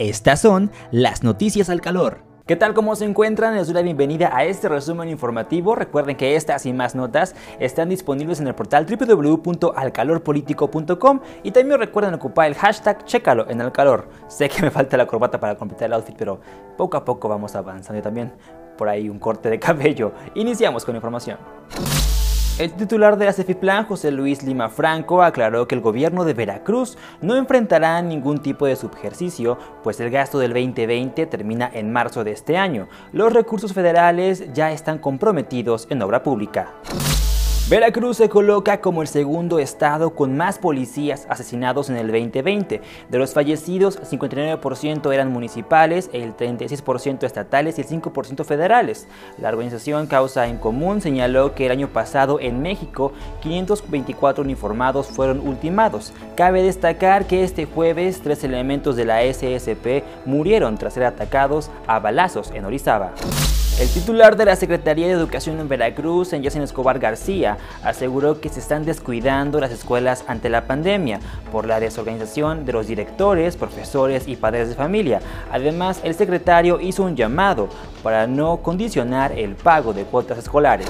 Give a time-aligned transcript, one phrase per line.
[0.00, 2.22] Estas son las noticias al calor.
[2.46, 2.72] ¿Qué tal?
[2.72, 3.54] ¿Cómo se encuentran?
[3.54, 5.74] Les doy la bienvenida a este resumen informativo.
[5.74, 12.14] Recuerden que estas y más notas están disponibles en el portal www.alcalorpolitico.com y también recuerden
[12.14, 14.08] ocupar el hashtag Chécalo en el calor.
[14.26, 16.40] Sé que me falta la corbata para completar el outfit, pero
[16.78, 18.32] poco a poco vamos avanzando y también
[18.78, 20.12] por ahí un corte de cabello.
[20.34, 21.36] Iniciamos con información.
[22.60, 26.98] El titular de la CEFIPLAN, José Luis Lima Franco, aclaró que el gobierno de Veracruz
[27.22, 32.32] no enfrentará ningún tipo de subjercicio, pues el gasto del 2020 termina en marzo de
[32.32, 32.86] este año.
[33.12, 36.74] Los recursos federales ya están comprometidos en obra pública.
[37.70, 42.80] Veracruz se coloca como el segundo estado con más policías asesinados en el 2020.
[43.08, 49.06] De los fallecidos, 59% eran municipales, el 36% estatales y el 5% federales.
[49.38, 55.38] La organización Causa en Común señaló que el año pasado en México 524 uniformados fueron
[55.38, 56.12] ultimados.
[56.34, 62.00] Cabe destacar que este jueves tres elementos de la SSP murieron tras ser atacados a
[62.00, 63.12] balazos en Orizaba.
[63.80, 68.60] El titular de la Secretaría de Educación en Veracruz, en Escobar García, aseguró que se
[68.60, 71.18] están descuidando las escuelas ante la pandemia
[71.50, 75.22] por la desorganización de los directores, profesores y padres de familia.
[75.50, 77.70] Además, el secretario hizo un llamado
[78.02, 80.86] para no condicionar el pago de cuotas escolares.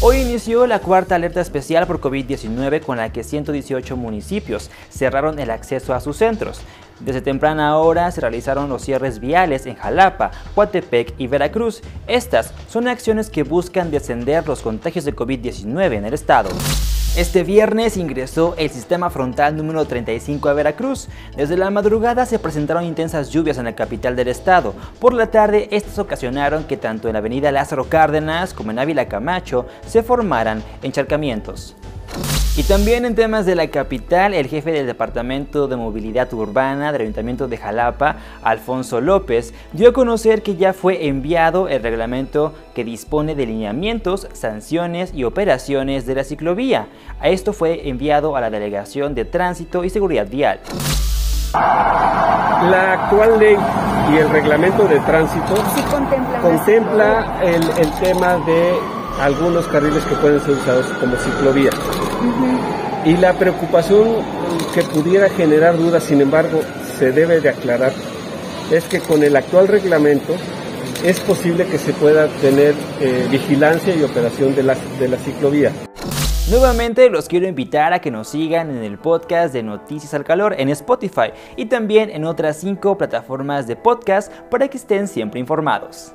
[0.00, 5.52] Hoy inició la cuarta alerta especial por COVID-19 con la que 118 municipios cerraron el
[5.52, 6.60] acceso a sus centros.
[7.00, 11.82] Desde temprana hora se realizaron los cierres viales en Jalapa, Coatepec y Veracruz.
[12.06, 16.50] Estas son acciones que buscan descender los contagios de COVID-19 en el estado.
[17.14, 21.08] Este viernes ingresó el sistema frontal número 35 a Veracruz.
[21.36, 24.74] Desde la madrugada se presentaron intensas lluvias en la capital del estado.
[24.98, 29.08] Por la tarde, estas ocasionaron que tanto en la avenida Lázaro Cárdenas como en Ávila
[29.08, 31.76] Camacho se formaran encharcamientos.
[32.54, 37.00] Y también en temas de la capital, el jefe del Departamento de Movilidad Urbana del
[37.00, 42.84] Ayuntamiento de Jalapa, Alfonso López, dio a conocer que ya fue enviado el reglamento que
[42.84, 46.88] dispone de lineamientos, sanciones y operaciones de la ciclovía.
[47.20, 50.60] A esto fue enviado a la Delegación de Tránsito y Seguridad Vial.
[51.54, 53.56] La actual ley
[54.12, 55.54] y el reglamento de tránsito
[56.42, 58.74] contempla, el, el tema de
[59.22, 61.70] algunos carriles que pueden ser usados como ciclovía.
[63.04, 64.16] Y la preocupación
[64.74, 66.60] que pudiera generar dudas, sin embargo,
[66.98, 67.92] se debe de aclarar,
[68.70, 70.34] es que con el actual reglamento
[71.04, 75.72] es posible que se pueda tener eh, vigilancia y operación de la, de la ciclovía.
[76.50, 80.54] Nuevamente los quiero invitar a que nos sigan en el podcast de Noticias al Calor
[80.58, 86.12] en Spotify y también en otras cinco plataformas de podcast para que estén siempre informados.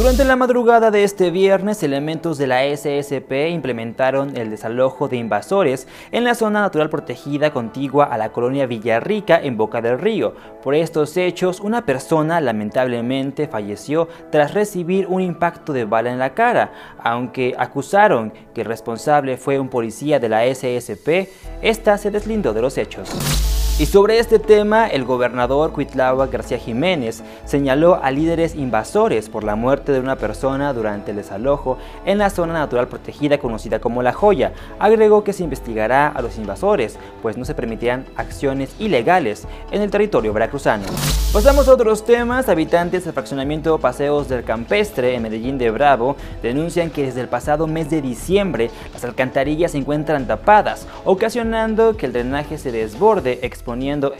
[0.00, 5.86] Durante la madrugada de este viernes, elementos de la SSP implementaron el desalojo de invasores
[6.10, 10.34] en la zona natural protegida contigua a la colonia Villarrica en Boca del Río.
[10.62, 16.32] Por estos hechos, una persona lamentablemente falleció tras recibir un impacto de bala en la
[16.32, 16.72] cara.
[17.04, 21.28] Aunque acusaron que el responsable fue un policía de la SSP,
[21.60, 23.59] esta se deslindó de los hechos.
[23.80, 29.54] Y sobre este tema, el gobernador Cuitlava García Jiménez señaló a líderes invasores por la
[29.54, 34.12] muerte de una persona durante el desalojo en la zona natural protegida conocida como La
[34.12, 34.52] Joya.
[34.78, 39.90] Agregó que se investigará a los invasores, pues no se permitirán acciones ilegales en el
[39.90, 40.84] territorio veracruzano.
[41.32, 42.50] Pasamos a otros temas.
[42.50, 47.66] Habitantes del fraccionamiento Paseos del Campestre en Medellín de Bravo denuncian que desde el pasado
[47.66, 53.69] mes de diciembre las alcantarillas se encuentran tapadas, ocasionando que el drenaje se desborde, exponiendo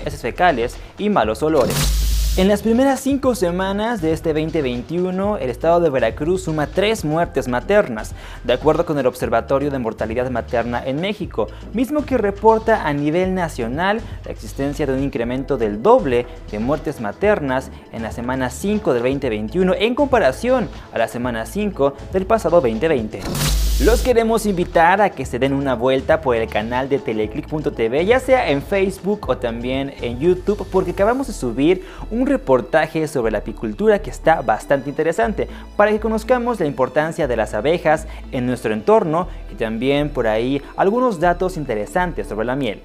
[0.05, 2.00] heces fecales y malos olores.
[2.37, 7.49] En las primeras cinco semanas de este 2021, el estado de Veracruz suma tres muertes
[7.49, 8.15] maternas,
[8.45, 13.35] de acuerdo con el Observatorio de Mortalidad Materna en México, mismo que reporta a nivel
[13.35, 18.95] nacional la existencia de un incremento del doble de muertes maternas en la semana 5
[18.95, 23.23] del 2021 en comparación a la semana 5 del pasado 2020.
[23.83, 28.21] Los queremos invitar a que se den una vuelta por el canal de teleclick.tv, ya
[28.21, 33.39] sea en Facebook o también en YouTube, porque acabamos de subir un reportaje sobre la
[33.39, 38.73] apicultura que está bastante interesante, para que conozcamos la importancia de las abejas en nuestro
[38.73, 42.83] entorno y también por ahí algunos datos interesantes sobre la miel.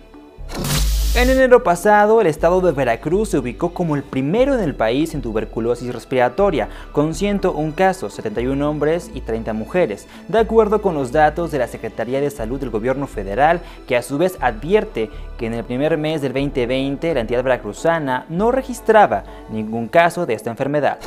[1.18, 5.14] En enero pasado, el estado de Veracruz se ubicó como el primero en el país
[5.14, 11.14] en tuberculosis respiratoria, con 101 casos, 71 hombres y 30 mujeres, de acuerdo con los
[11.14, 15.46] datos de la Secretaría de Salud del Gobierno Federal, que a su vez advierte que
[15.46, 20.50] en el primer mes del 2020 la entidad veracruzana no registraba ningún caso de esta
[20.50, 21.00] enfermedad.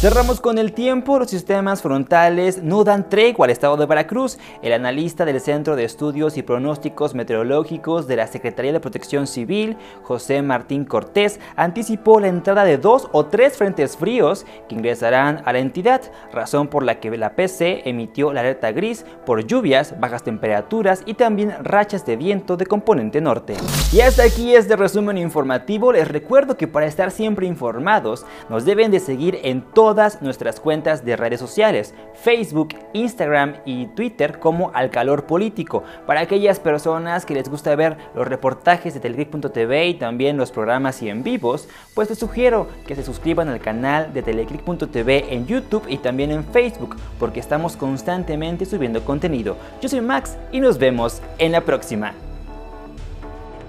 [0.00, 4.38] Cerramos con el tiempo, los sistemas frontales no dan tregua al estado de Veracruz.
[4.62, 9.76] El analista del Centro de Estudios y Pronósticos Meteorológicos de la Secretaría de Protección Civil,
[10.02, 15.52] José Martín Cortés, anticipó la entrada de dos o tres frentes fríos que ingresarán a
[15.52, 16.00] la entidad,
[16.32, 21.12] razón por la que la PC emitió la alerta gris por lluvias, bajas temperaturas y
[21.12, 23.54] también rachas de viento de componente norte.
[23.92, 25.92] Y hasta aquí este resumen informativo.
[25.92, 30.60] Les recuerdo que para estar siempre informados nos deben de seguir en todo todas nuestras
[30.60, 35.82] cuentas de redes sociales, Facebook, Instagram y Twitter como Al Calor Político.
[36.06, 41.02] Para aquellas personas que les gusta ver los reportajes de Teleclick.tv y también los programas
[41.02, 45.82] y en vivos, pues les sugiero que se suscriban al canal de Teleclick.tv en YouTube
[45.88, 49.56] y también en Facebook, porque estamos constantemente subiendo contenido.
[49.82, 52.12] Yo soy Max y nos vemos en la próxima.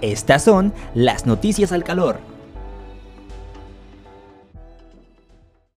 [0.00, 2.31] Estas son las noticias al calor